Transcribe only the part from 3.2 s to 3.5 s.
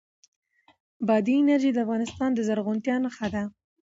ده.